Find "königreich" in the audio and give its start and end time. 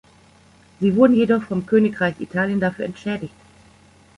1.67-2.15